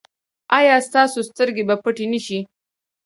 [0.57, 2.39] ایا ستاسو سترګې به پټې نه شي؟